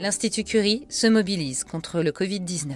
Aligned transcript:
l'Institut 0.00 0.44
Curie 0.44 0.86
se 0.88 1.06
mobilise 1.06 1.62
contre 1.62 2.00
le 2.00 2.10
Covid-19. 2.10 2.74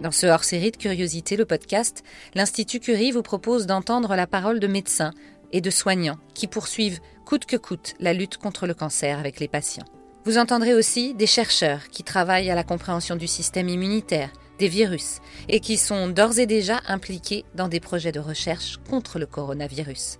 Dans 0.00 0.10
ce 0.10 0.26
hors-série 0.26 0.72
de 0.72 0.76
Curiosité, 0.76 1.36
le 1.36 1.44
podcast, 1.44 2.02
l'Institut 2.34 2.80
Curie 2.80 3.12
vous 3.12 3.22
propose 3.22 3.66
d'entendre 3.66 4.16
la 4.16 4.26
parole 4.26 4.58
de 4.58 4.66
médecins 4.66 5.12
et 5.52 5.60
de 5.60 5.70
soignants 5.70 6.18
qui 6.34 6.48
poursuivent 6.48 6.98
coûte 7.24 7.46
que 7.46 7.56
coûte 7.56 7.94
la 8.00 8.12
lutte 8.12 8.36
contre 8.38 8.66
le 8.66 8.74
cancer 8.74 9.20
avec 9.20 9.38
les 9.38 9.46
patients. 9.46 9.86
Vous 10.24 10.38
entendrez 10.38 10.74
aussi 10.74 11.14
des 11.14 11.28
chercheurs 11.28 11.88
qui 11.90 12.02
travaillent 12.02 12.50
à 12.50 12.56
la 12.56 12.64
compréhension 12.64 13.14
du 13.14 13.28
système 13.28 13.68
immunitaire, 13.68 14.32
des 14.58 14.68
virus, 14.68 15.20
et 15.48 15.60
qui 15.60 15.76
sont 15.76 16.08
d'ores 16.08 16.40
et 16.40 16.46
déjà 16.46 16.80
impliqués 16.88 17.44
dans 17.54 17.68
des 17.68 17.80
projets 17.80 18.12
de 18.12 18.18
recherche 18.18 18.80
contre 18.90 19.20
le 19.20 19.26
coronavirus. 19.26 20.18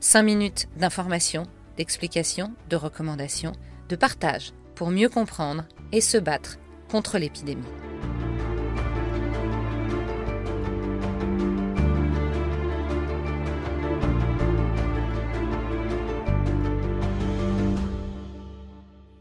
Cinq 0.00 0.24
minutes 0.24 0.68
d'information, 0.76 1.44
d'explication, 1.78 2.52
de 2.68 2.76
recommandations, 2.76 3.52
de 3.88 3.96
partage 3.96 4.52
pour 4.74 4.90
mieux 4.90 5.08
comprendre 5.08 5.64
et 5.92 6.02
se 6.02 6.18
battre 6.18 6.58
contre 6.90 7.18
l'épidémie. 7.18 7.64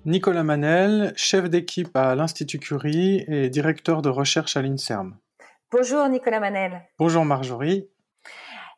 Nicolas 0.05 0.43
Manel, 0.43 1.11
chef 1.17 1.49
d'équipe 1.49 1.95
à 1.95 2.15
l'Institut 2.15 2.59
Curie 2.59 3.25
et 3.27 3.49
directeur 3.49 4.01
de 4.01 4.07
recherche 4.07 4.55
à 4.55 4.61
l'INSERM. 4.61 5.17
Bonjour 5.69 6.07
Nicolas 6.07 6.39
Manel. 6.39 6.81
Bonjour 6.97 7.25
Marjorie. 7.25 7.89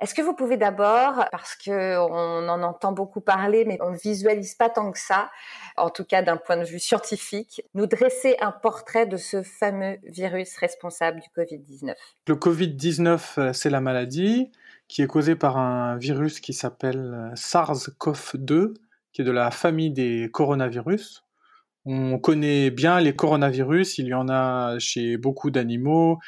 Est-ce 0.02 0.14
que 0.14 0.22
vous 0.22 0.34
pouvez 0.34 0.56
d'abord, 0.56 1.26
parce 1.32 1.56
que 1.56 1.98
on 1.98 2.48
en 2.48 2.64
entend 2.64 2.94
beaucoup 2.94 3.20
parler, 3.20 3.66
mais 3.66 3.78
on 3.82 3.92
ne 3.92 3.98
visualise 3.98 4.56
pas 4.56 4.70
tant 4.70 4.92
que 4.92 5.00
ça, 5.00 5.30
en 5.76 5.90
tout 5.90 6.06
cas 6.06 6.22
d'un 6.22 6.38
point 6.38 6.58
de 6.58 6.64
vue 6.64 6.80
scientifique, 6.80 7.62
nous 7.74 7.86
dresser 7.86 8.38
un 8.40 8.52
portrait 8.52 9.06
de 9.06 9.18
ce 9.18 9.44
fameux 9.44 9.98
virus 10.04 10.56
responsable 10.58 11.20
du 11.20 11.28
Covid-19 11.36 11.94
Le 12.28 12.36
Covid-19, 12.36 13.40
euh, 13.40 13.54
c'est 13.54 13.70
la 13.70 13.82
maladie 13.82 14.52
qui 14.88 15.02
est 15.02 15.08
causée 15.08 15.36
par 15.36 15.58
un 15.58 15.98
virus 15.98 16.40
qui 16.40 16.54
s'appelle 16.54 17.14
euh, 17.14 17.36
SARS-CoV-2, 17.36 18.74
qui 19.12 19.22
est 19.22 19.26
de 19.26 19.32
la 19.32 19.52
famille 19.52 19.92
des 19.92 20.30
coronavirus. 20.32 21.26
On 21.86 22.20
connaît 22.20 22.72
bien 22.72 23.00
les 23.00 23.16
coronavirus, 23.16 23.98
il 23.98 24.08
y 24.08 24.14
en 24.14 24.30
a 24.30 24.78
chez 24.80 25.18
beaucoup 25.18 25.50
d'animaux, 25.50 26.20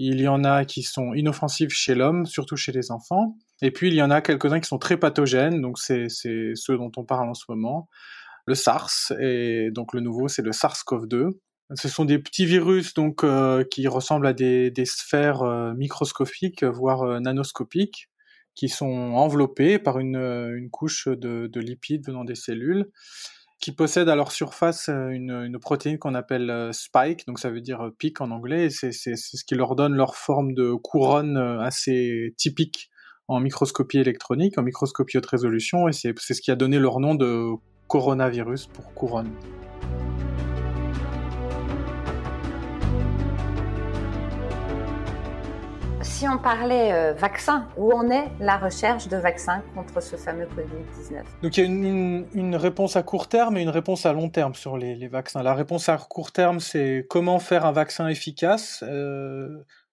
il 0.00 0.20
y 0.20 0.28
en 0.28 0.44
a 0.44 0.64
qui 0.64 0.84
sont 0.84 1.12
inoffensifs 1.12 1.72
chez 1.72 1.96
l'homme, 1.96 2.24
surtout 2.24 2.56
chez 2.56 2.70
les 2.70 2.92
enfants. 2.92 3.36
Et 3.62 3.72
puis 3.72 3.88
il 3.88 3.94
y 3.94 4.02
en 4.02 4.10
a 4.10 4.20
quelques-uns 4.20 4.60
qui 4.60 4.68
sont 4.68 4.78
très 4.78 4.96
pathogènes, 4.96 5.60
donc 5.60 5.78
c'est 5.78 6.06
ceux 6.08 6.76
dont 6.76 6.92
on 6.96 7.04
parle 7.04 7.28
en 7.28 7.34
ce 7.34 7.44
moment. 7.48 7.88
Le 8.46 8.54
SARS, 8.54 9.12
et 9.20 9.70
donc 9.72 9.92
le 9.92 10.00
nouveau, 10.00 10.28
c'est 10.28 10.42
le 10.42 10.52
SARS-CoV-2. 10.52 11.32
Ce 11.74 11.88
sont 11.88 12.04
des 12.04 12.18
petits 12.18 12.46
virus 12.46 12.94
donc 12.94 13.24
euh, 13.24 13.62
qui 13.64 13.88
ressemblent 13.88 14.26
à 14.26 14.32
des, 14.32 14.72
sphères 14.84 15.42
euh, 15.42 15.74
microscopiques, 15.74 16.64
voire 16.64 17.02
euh, 17.02 17.20
nanoscopiques, 17.20 18.08
qui 18.54 18.68
sont 18.68 18.86
enveloppés 18.86 19.78
par 19.78 19.98
une, 19.98 20.68
couche 20.70 21.08
de, 21.08 21.60
lipides 21.60 22.06
venant 22.06 22.24
des 22.24 22.36
cellules, 22.36 22.90
qui 23.60 23.72
possèdent 23.72 24.08
à 24.08 24.16
leur 24.16 24.30
surface 24.30 24.88
euh, 24.88 25.08
une, 25.10 25.58
protéine 25.58 25.98
qu'on 25.98 26.14
appelle 26.14 26.50
euh, 26.50 26.72
spike, 26.72 27.26
donc 27.26 27.38
ça 27.38 27.50
veut 27.50 27.60
dire 27.60 27.86
euh, 27.86 27.90
pic 27.90 28.20
en 28.20 28.30
anglais, 28.30 28.66
et 28.66 28.70
c'est 28.70 28.92
ce 28.92 29.44
qui 29.44 29.54
leur 29.54 29.74
donne 29.74 29.94
leur 29.94 30.14
forme 30.14 30.54
de 30.54 30.72
couronne 30.74 31.36
assez 31.36 32.34
typique 32.36 32.90
en 33.26 33.40
microscopie 33.40 33.98
électronique, 33.98 34.58
en 34.58 34.62
microscopie 34.62 35.18
haute 35.18 35.26
résolution, 35.26 35.88
et 35.88 35.92
c'est 35.92 36.14
ce 36.16 36.40
qui 36.40 36.50
a 36.50 36.56
donné 36.56 36.78
leur 36.78 37.00
nom 37.00 37.14
de 37.14 37.50
coronavirus 37.88 38.68
pour 38.68 38.94
couronne. 38.94 39.30
Si 46.08 46.26
on 46.26 46.38
parlait 46.38 46.92
euh, 46.92 47.12
vaccin, 47.12 47.68
où 47.76 47.92
en 47.92 48.08
est 48.10 48.28
la 48.40 48.56
recherche 48.56 49.08
de 49.08 49.16
vaccins 49.16 49.62
contre 49.74 50.02
ce 50.02 50.16
fameux 50.16 50.46
Covid-19 50.46 51.22
Donc 51.42 51.56
il 51.56 51.60
y 51.60 51.64
a 51.64 51.66
une, 51.66 52.56
réponse 52.56 52.96
à 52.96 53.02
court 53.02 53.28
terme 53.28 53.56
et 53.56 53.62
une 53.62 53.68
réponse 53.68 54.06
à 54.06 54.12
long 54.12 54.30
terme 54.30 54.54
sur 54.54 54.78
les, 54.78 55.06
vaccins. 55.08 55.42
La 55.42 55.54
réponse 55.54 55.88
à 55.88 55.98
court 55.98 56.32
terme, 56.32 56.60
c'est 56.60 57.06
comment 57.10 57.38
faire 57.38 57.66
un 57.66 57.72
vaccin 57.72 58.08
efficace, 58.08 58.82
euh, 58.88 59.48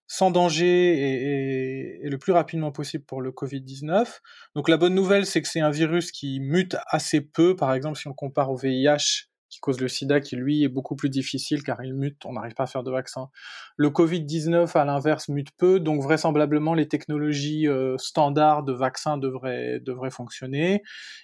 sans 0.08 0.32
danger 0.32 0.66
et, 0.66 2.06
et, 2.06 2.10
le 2.10 2.18
plus 2.18 2.32
rapidement 2.32 2.72
possible 2.72 3.04
pour 3.04 3.22
le 3.22 3.32
Covid-19. 3.32 4.08
Donc 4.56 4.70
la 4.70 4.78
bonne 4.78 4.96
nouvelle, 4.96 5.26
c'est 5.26 5.42
que 5.42 5.48
c'est 5.48 5.60
un 5.60 5.72
virus 5.72 6.12
qui 6.12 6.40
mute 6.40 6.78
assez 6.88 7.22
peu. 7.22 7.56
Par 7.56 7.74
exemple, 7.74 7.98
si 7.98 8.08
on 8.08 8.14
compare 8.14 8.52
au 8.52 8.56
VIH, 8.56 9.28
qui 9.56 9.62
cause 9.62 9.80
le 9.80 9.88
sida, 9.88 10.20
qui 10.20 10.36
lui 10.36 10.66
est 10.66 10.68
beaucoup 10.68 10.98
plus 10.98 11.10
difficile 11.10 11.64
car 11.64 11.82
il 11.82 11.94
mute, 11.94 12.26
on 12.26 12.34
n'arrive 12.34 12.54
pas 12.56 12.64
à 12.64 12.68
faire 12.68 12.84
de 12.84 12.92
vaccin. 12.92 13.30
Le 13.78 13.90
Covid-19, 13.90 14.78
à 14.78 14.84
l'inverse, 14.84 15.30
mute 15.30 15.52
peu, 15.58 15.80
donc 15.80 16.02
vraisemblablement 16.02 16.74
les 16.74 16.90
technologies 16.90 17.66
euh, 17.66 17.98
standards 17.98 18.64
de 18.64 18.74
vaccins 18.74 19.18
devraient, 19.18 19.80
fonctionner. 20.10 20.84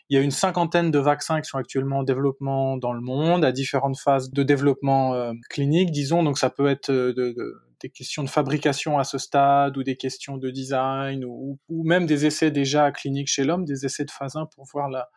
Il 0.10 0.16
y 0.16 0.20
a 0.20 0.24
une 0.24 0.32
cinquantaine 0.32 0.92
de 0.92 1.00
vaccins 1.00 1.42
qui 1.42 1.50
sont 1.50 1.58
actuellement 1.58 2.00
en 2.00 2.04
développement 2.04 2.78
dans 2.78 2.94
le 2.94 3.02
monde, 3.02 3.44
à 3.44 3.52
différentes 3.52 4.00
phases 4.00 4.32
de 4.32 4.44
développement 4.44 5.14
euh, 5.14 5.34
clinique, 5.50 5.92
disons, 5.92 6.24
donc 6.24 6.38
ça 6.38 6.50
peut 6.50 6.68
être 6.68 6.90
euh, 6.90 7.14
de, 7.14 7.36
des 7.82 7.90
questions 7.90 8.24
de 8.24 8.30
fabrication 8.30 8.98
à 8.98 9.04
ce 9.04 9.18
stade 9.18 9.76
ou 9.76 9.84
des 9.84 9.98
questions 9.98 10.38
de 10.38 10.50
design 10.50 11.26
ou, 11.26 11.60
même 11.70 12.06
des 12.06 12.26
essais 12.26 12.50
déjà 12.50 12.94
cliniques 12.94 13.28
chez 13.28 13.44
l'homme, 13.44 13.66
des 13.66 13.86
essais 13.86 14.06
de 14.06 14.12
phase 14.12 14.38
1 14.38 14.46
pour 14.56 14.66
voir 14.72 14.90
la, 14.90 15.10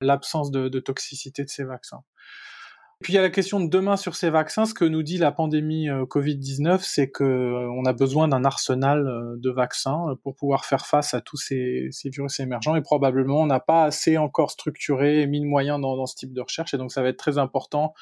l'absence 0.00 0.50
de, 0.50 0.80
toxicité 0.80 1.44
de 1.44 1.48
ces 1.48 1.64
vaccins. 1.64 2.02
Puis 3.00 3.12
il 3.12 3.16
y 3.16 3.18
a 3.18 3.22
la 3.22 3.30
question 3.30 3.60
de 3.60 3.68
demain 3.68 3.96
sur 3.96 4.16
ces 4.16 4.28
vaccins. 4.28 4.66
Ce 4.66 4.74
que 4.74 4.84
nous 4.84 5.04
dit 5.04 5.18
la 5.18 5.30
pandémie 5.30 5.88
euh, 5.88 6.04
Covid-19, 6.04 6.80
c'est 6.82 7.08
que 7.08 7.22
euh, 7.22 7.70
on 7.70 7.84
a 7.84 7.92
besoin 7.92 8.26
d'un 8.26 8.44
arsenal 8.44 9.06
euh, 9.06 9.36
de 9.36 9.50
vaccins 9.50 10.16
pour 10.24 10.34
pouvoir 10.34 10.64
faire 10.64 10.84
face 10.84 11.14
à 11.14 11.20
tous 11.20 11.36
ces, 11.36 11.90
virus 12.06 12.40
émergents. 12.40 12.74
Et 12.74 12.82
probablement, 12.82 13.40
on 13.40 13.46
n'a 13.46 13.60
pas 13.60 13.84
assez 13.84 14.18
encore 14.18 14.50
structuré 14.50 15.22
et 15.22 15.28
mis 15.28 15.40
de 15.40 15.46
moyens 15.46 15.80
dans, 15.80 16.06
ce 16.06 16.16
type 16.16 16.32
de 16.32 16.40
recherche. 16.40 16.74
Et 16.74 16.76
donc, 16.76 16.90
ça 16.90 17.00
va 17.02 17.10
être 17.10 17.18
très 17.18 17.38
important 17.38 17.94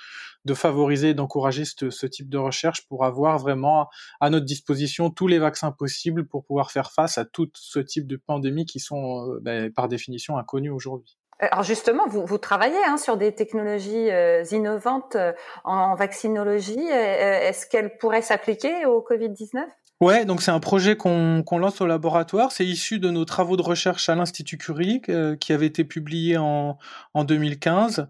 de 0.46 0.54
favoriser 0.54 1.10
et 1.10 1.14
d'encourager 1.14 1.64
ce, 1.66 2.06
type 2.06 2.30
de 2.30 2.38
recherche 2.38 2.88
pour 2.88 3.04
avoir 3.04 3.38
vraiment 3.38 3.90
à 4.20 4.30
notre 4.30 4.46
disposition 4.46 5.10
tous 5.10 5.26
les 5.26 5.38
vaccins 5.38 5.72
possibles 5.72 6.26
pour 6.26 6.46
pouvoir 6.46 6.70
faire 6.70 6.90
face 6.90 7.18
à 7.18 7.26
tout 7.26 7.50
ce 7.52 7.80
type 7.80 8.06
de 8.06 8.16
pandémies 8.16 8.64
qui 8.64 8.80
sont 8.80 9.28
ben, 9.42 9.70
par 9.70 9.88
définition 9.88 10.38
inconnues 10.38 10.70
aujourd'hui. 10.70 11.18
Alors 11.38 11.62
justement, 11.62 12.06
vous, 12.08 12.24
vous 12.24 12.38
travaillez 12.38 12.82
hein, 12.86 12.96
sur 12.96 13.18
des 13.18 13.32
technologies 13.32 14.10
euh, 14.10 14.42
innovantes 14.52 15.16
euh, 15.16 15.32
en, 15.64 15.94
vaccinologie. 15.94 16.88
Euh, 16.90 17.48
est-ce 17.48 17.66
qu'elles 17.66 17.98
pourraient 17.98 18.22
s'appliquer 18.22 18.86
au 18.86 19.04
Covid-19 19.06 19.58
Ouais, 20.00 20.24
donc 20.24 20.42
c'est 20.42 20.50
un 20.50 20.60
projet 20.60 20.96
qu'on 20.96 21.42
lance 21.50 21.80
au 21.80 21.86
laboratoire. 21.86 22.52
C'est 22.52 22.64
issu 22.64 22.98
de 22.98 23.10
nos 23.10 23.24
travaux 23.24 23.56
de 23.56 23.62
recherche 23.62 24.08
à 24.08 24.14
l'Institut 24.14 24.58
Curie, 24.58 25.00
qui 25.40 25.52
avaient 25.54 25.66
été 25.66 25.84
publiés 25.84 26.36
en, 26.36 26.76
en 27.14 27.24
2015 27.24 28.06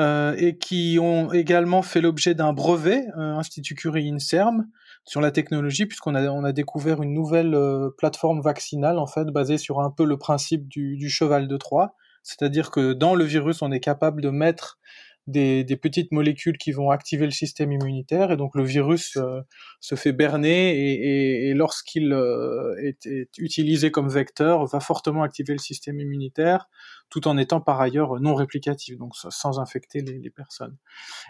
et 0.00 0.58
qui 0.58 0.98
ont 1.00 1.32
également 1.32 1.82
fait 1.82 2.00
l'objet 2.00 2.34
d'un 2.34 2.52
brevet, 2.52 3.06
Institut 3.14 3.76
Curie 3.76 4.10
INSERM, 4.10 4.66
sur 5.04 5.20
la 5.20 5.30
technologie, 5.30 5.86
puisqu'on 5.86 6.16
a, 6.16 6.28
on 6.28 6.42
a 6.42 6.50
découvert 6.50 7.04
une 7.04 7.14
nouvelle 7.14 7.56
plateforme 7.96 8.40
vaccinale, 8.40 8.98
en 8.98 9.06
fait, 9.06 9.26
basée 9.26 9.58
sur 9.58 9.78
un 9.78 9.90
peu 9.92 10.04
le 10.04 10.16
principe 10.16 10.66
du, 10.66 10.96
du 10.96 11.08
cheval 11.08 11.46
de 11.46 11.56
Troie 11.56 11.94
c'est-à-dire 12.28 12.70
que 12.70 12.92
dans 12.92 13.14
le 13.14 13.24
virus, 13.24 13.62
on 13.62 13.72
est 13.72 13.80
capable 13.80 14.20
de 14.20 14.28
mettre 14.28 14.78
des, 15.26 15.64
petites 15.80 16.12
molécules 16.12 16.58
qui 16.58 16.72
vont 16.72 16.90
activer 16.90 17.24
le 17.24 17.30
système 17.30 17.72
immunitaire 17.72 18.30
et 18.32 18.36
donc 18.36 18.54
le 18.54 18.64
virus 18.64 19.16
euh, 19.16 19.40
se 19.80 19.94
fait 19.94 20.12
berner 20.12 21.48
et, 21.48 21.54
lorsqu'il 21.54 22.12
euh, 22.12 22.74
est, 22.82 23.28
utilisé 23.38 23.90
comme 23.90 24.08
vecteur 24.08 24.66
va 24.66 24.80
fortement 24.80 25.22
activer 25.22 25.54
le 25.54 25.58
système 25.58 26.00
immunitaire 26.00 26.68
tout 27.10 27.26
en 27.26 27.38
étant 27.38 27.60
par 27.60 27.80
ailleurs 27.80 28.20
non 28.20 28.34
réplicatif, 28.34 28.98
donc 28.98 29.14
sans 29.16 29.58
infecter 29.60 30.00
les, 30.00 30.30
personnes. 30.30 30.76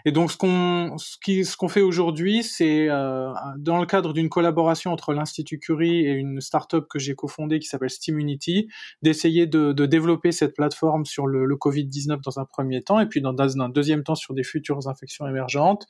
Et 0.05 0.11
donc 0.11 0.31
ce 0.31 0.37
qu'on 0.37 0.97
ce 0.97 1.17
qui 1.23 1.45
ce 1.45 1.55
qu'on 1.55 1.69
fait 1.69 1.81
aujourd'hui, 1.81 2.43
c'est 2.43 2.89
euh, 2.89 3.31
dans 3.57 3.79
le 3.79 3.85
cadre 3.85 4.13
d'une 4.13 4.29
collaboration 4.29 4.91
entre 4.91 5.13
l'Institut 5.13 5.57
Curie 5.57 6.05
et 6.05 6.11
une 6.11 6.41
start-up 6.41 6.85
que 6.89 6.99
j'ai 6.99 7.15
cofondée 7.15 7.59
qui 7.59 7.67
s'appelle 7.67 7.89
Stimunity, 7.89 8.67
d'essayer 9.01 9.47
de, 9.47 9.71
de, 9.71 9.85
développer 9.85 10.31
cette 10.31 10.53
plateforme 10.53 11.05
sur 11.05 11.27
le, 11.27 11.45
le 11.45 11.55
Covid-19 11.55 12.21
dans 12.21 12.39
un 12.39 12.45
premier 12.45 12.81
temps 12.81 12.99
et 12.99 13.07
puis 13.07 13.21
dans, 13.21 13.33
dans 13.33 13.61
un 13.61 13.69
deuxième 13.69 14.03
temps 14.03 14.15
sur 14.15 14.33
des 14.33 14.43
futures 14.43 14.87
infections 14.87 15.27
émergentes. 15.27 15.87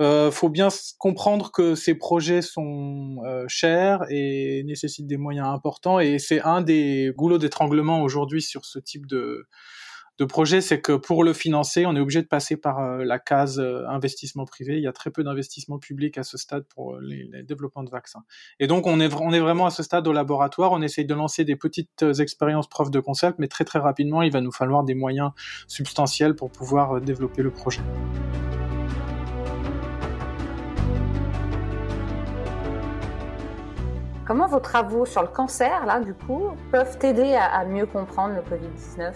Euh, 0.00 0.30
faut 0.30 0.48
bien 0.48 0.68
comprendre 0.98 1.52
que 1.52 1.74
ces 1.74 1.94
projets 1.94 2.40
sont 2.40 3.18
euh, 3.26 3.44
chers 3.48 4.00
et 4.08 4.62
nécessitent 4.64 5.06
des 5.06 5.18
moyens 5.18 5.48
importants 5.48 6.00
et 6.00 6.18
c'est 6.18 6.40
un 6.40 6.62
des 6.62 7.12
goulots 7.14 7.36
d'étranglement 7.36 8.02
aujourd'hui 8.02 8.40
sur 8.40 8.64
ce 8.64 8.78
type 8.78 9.06
de 9.10 10.24
projet, 10.26 10.60
c'est 10.60 10.80
que 10.80 10.92
pour 10.92 11.24
le 11.24 11.32
financer, 11.32 11.86
on 11.86 11.96
est 11.96 12.00
obligé 12.00 12.20
de 12.20 12.26
passer 12.26 12.56
par 12.56 12.98
la 12.98 13.18
case 13.18 13.58
investissement 13.88 14.44
privé. 14.44 14.76
Il 14.76 14.82
y 14.82 14.86
a 14.86 14.92
très 14.92 15.10
peu 15.10 15.24
d'investissement 15.24 15.78
public 15.78 16.18
à 16.18 16.24
ce 16.24 16.36
stade 16.36 16.64
pour 16.74 16.98
les, 16.98 17.24
les, 17.32 17.42
développements 17.42 17.84
de 17.84 17.90
vaccins. 17.90 18.22
Et 18.58 18.66
donc, 18.66 18.86
on 18.86 19.00
est, 19.00 19.12
on 19.14 19.32
est 19.32 19.40
vraiment 19.40 19.66
à 19.66 19.70
ce 19.70 19.82
stade 19.82 20.06
au 20.06 20.12
laboratoire. 20.12 20.72
On 20.72 20.82
essaye 20.82 21.06
de 21.06 21.14
lancer 21.14 21.44
des 21.44 21.56
petites 21.56 22.04
expériences 22.18 22.68
preuves 22.68 22.90
de 22.90 23.00
concept, 23.00 23.38
mais 23.38 23.48
très 23.48 23.64
très 23.64 23.78
rapidement, 23.78 24.20
il 24.20 24.30
va 24.30 24.42
nous 24.42 24.52
falloir 24.52 24.84
des 24.84 24.94
moyens 24.94 25.30
substantiels 25.68 26.34
pour 26.34 26.50
pouvoir 26.52 27.00
développer 27.00 27.42
le 27.42 27.50
projet. 27.50 27.80
Comment 34.30 34.46
vos 34.46 34.60
travaux 34.60 35.06
sur 35.06 35.22
le 35.22 35.26
cancer, 35.26 35.84
là, 35.86 35.98
du 35.98 36.14
coup, 36.14 36.52
peuvent 36.70 36.96
aider 37.02 37.34
à, 37.34 37.64
mieux 37.64 37.84
comprendre 37.84 38.32
le 38.32 38.42
Covid-19 38.42 39.12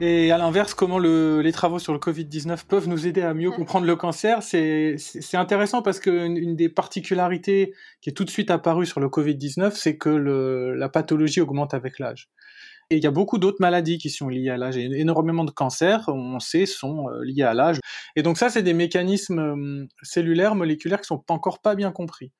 et 0.00 0.30
à 0.30 0.38
l'inverse, 0.38 0.74
comment 0.74 0.98
les 0.98 1.52
travaux 1.52 1.80
sur 1.80 1.92
le 1.92 1.98
Covid-19 1.98 2.64
peuvent 2.68 2.88
nous 2.88 3.06
aider 3.06 3.22
à 3.22 3.32
mieux 3.34 3.50
comprendre 3.50 3.86
le 3.86 3.96
cancer, 3.96 4.42
c'est 4.44 4.96
intéressant 5.34 5.82
parce 5.82 5.98
qu'une 5.98 6.36
une 6.36 6.56
des 6.56 6.68
particularités 6.68 7.74
qui 8.00 8.10
est 8.10 8.12
tout 8.12 8.24
de 8.24 8.30
suite 8.30 8.50
apparue 8.50 8.86
sur 8.86 9.00
le 9.00 9.08
Covid-19, 9.08 9.72
c'est 9.72 9.96
que 9.96 10.10
la 10.10 10.88
pathologie 10.88 11.40
augmente 11.40 11.74
avec 11.74 11.98
l'âge. 11.98 12.28
Et 12.90 12.96
il 12.96 13.02
y 13.02 13.06
a 13.06 13.10
beaucoup 13.10 13.38
d'autres 13.38 13.60
maladies 13.60 13.98
qui 13.98 14.10
sont 14.10 14.28
liées 14.28 14.50
à 14.50 14.56
l'âge. 14.56 14.76
Énormément 14.76 15.44
de 15.44 15.50
cancers, 15.50 16.04
on 16.08 16.38
sait, 16.38 16.66
sont 16.66 17.08
euh, 17.08 17.24
liés 17.24 17.42
à 17.42 17.54
l'âge. 17.54 17.80
Et 18.14 18.22
donc 18.22 18.36
ça, 18.36 18.50
c'est 18.50 18.62
des 18.62 18.74
mécanismes 18.74 19.38
euh, 19.38 19.86
cellulaires, 20.02 20.54
moléculaires 20.54 21.00
qui 21.00 21.06
sont 21.06 21.24
encore 21.28 21.60
pas 21.60 21.74
bien 21.74 21.92
compris. 21.92 22.32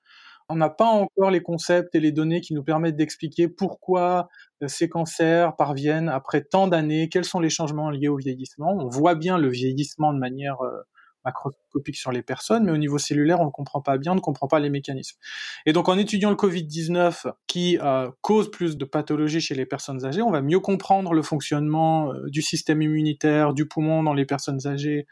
On 0.51 0.57
n'a 0.57 0.69
pas 0.69 0.87
encore 0.87 1.31
les 1.31 1.43
concepts 1.43 1.95
et 1.95 2.01
les 2.01 2.13
données 2.13 2.41
qui 2.41 2.53
nous 2.53 2.63
permettent 2.63 2.97
d'expliquer 2.97 3.49
pourquoi 3.49 4.29
euh, 4.63 4.69
ces 4.69 4.89
cancers 4.89 5.57
parviennent 5.57 6.09
après 6.09 6.43
tant 6.43 6.69
d'années, 6.69 7.09
quels 7.09 7.25
sont 7.25 7.41
les 7.41 7.49
changements 7.49 7.91
liés 7.91 8.09
au 8.09 8.17
vieillissement. 8.17 8.77
On 8.79 8.89
voit 8.89 9.15
bien 9.15 9.39
le 9.39 9.49
vieillissement 9.49 10.13
de 10.13 10.19
manière 10.19 10.61
euh, 10.61 10.83
macroscopique 11.25 11.97
sur 11.97 12.13
les 12.13 12.21
personnes, 12.21 12.65
mais 12.65 12.73
au 12.73 12.77
niveau 12.77 12.99
cellulaire, 12.99 13.41
on 13.41 13.47
ne 13.47 13.51
comprend 13.51 13.81
pas 13.81 13.97
bien, 13.97 14.13
on 14.13 14.17
ne 14.17 14.21
comprend 14.21 14.47
pas 14.47 14.61
les 14.61 14.69
mécanismes. 14.69 15.19
Et 15.65 15.73
donc, 15.73 15.89
en 15.89 15.97
étudiant 15.97 16.29
le 16.29 16.37
Covid-19 16.37 17.33
qui 17.47 17.79
euh, 17.83 18.11
cause 18.21 18.51
plus 18.51 18.77
de 18.77 18.85
pathologies 18.85 19.41
chez 19.41 19.55
les 19.55 19.65
personnes 19.65 20.05
âgées, 20.05 20.21
on 20.21 20.31
va 20.31 20.43
mieux 20.43 20.61
comprendre 20.61 21.15
le 21.15 21.23
fonctionnement 21.23 22.13
du 22.27 22.43
système 22.43 22.83
immunitaire, 22.83 23.55
du 23.55 23.67
poumon 23.67 24.03
dans 24.03 24.13
les 24.13 24.27
personnes 24.27 24.67
âgées, 24.67 25.07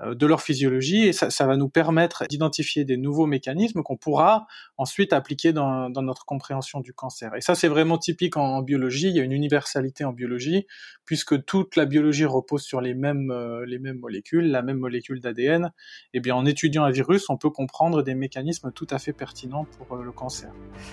de 0.00 0.26
leur 0.26 0.42
physiologie 0.42 1.04
et 1.04 1.12
ça, 1.12 1.30
ça 1.30 1.46
va 1.46 1.56
nous 1.56 1.68
permettre 1.68 2.24
d'identifier 2.28 2.84
des 2.84 2.96
nouveaux 2.96 3.26
mécanismes 3.26 3.82
qu'on 3.82 3.96
pourra 3.96 4.46
ensuite 4.76 5.12
appliquer 5.12 5.52
dans, 5.52 5.88
dans, 5.90 6.02
notre 6.02 6.24
compréhension 6.24 6.80
du 6.80 6.92
cancer. 6.92 7.34
Et 7.36 7.40
ça, 7.40 7.54
c'est 7.54 7.68
vraiment 7.68 7.98
typique 7.98 8.36
en, 8.36 8.62
biologie. 8.62 9.08
Il 9.08 9.16
y 9.16 9.20
a 9.20 9.22
une 9.22 9.32
universalité 9.32 10.04
en 10.04 10.12
biologie 10.12 10.66
puisque 11.04 11.44
toute 11.44 11.76
la 11.76 11.84
biologie 11.84 12.24
repose 12.24 12.62
sur 12.62 12.80
les 12.80 12.94
mêmes, 12.94 13.30
euh, 13.30 13.64
les 13.66 13.78
mêmes 13.78 13.98
molécules, 13.98 14.50
la 14.50 14.62
même 14.62 14.78
molécule 14.78 15.20
d'ADN. 15.20 15.66
Et 16.12 16.18
eh 16.18 16.20
bien, 16.20 16.34
en 16.34 16.44
étudiant 16.46 16.84
un 16.84 16.90
virus, 16.90 17.28
on 17.30 17.36
peut 17.36 17.50
comprendre 17.50 18.02
des 18.02 18.14
mécanismes 18.14 18.72
tout 18.72 18.86
à 18.90 18.98
fait 18.98 19.12
pertinents 19.12 19.66
pour 19.78 19.96
euh, 19.96 20.02
le 20.02 20.12
cancer. 20.12 20.50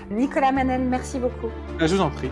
Nicolas 0.10 0.52
Manel, 0.52 0.82
merci 0.82 1.20
beaucoup. 1.20 1.50
Ah, 1.80 1.88
je 1.88 1.96
vous 1.96 2.02
en 2.02 2.12
prie. 2.12 2.30